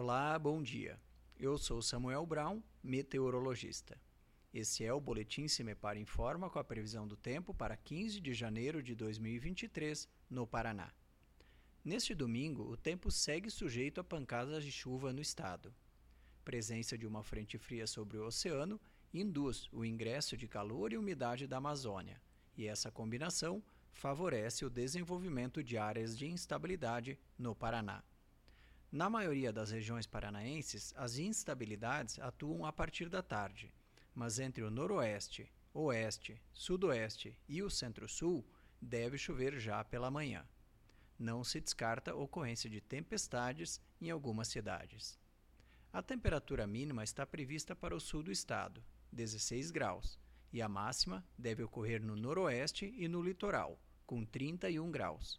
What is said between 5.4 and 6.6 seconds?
Cimepar Informa com